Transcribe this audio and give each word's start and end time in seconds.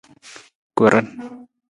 Koran. 0.77 1.07